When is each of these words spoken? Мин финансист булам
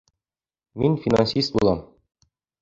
Мин 0.83 0.97
финансист 1.03 1.53
булам 1.59 1.85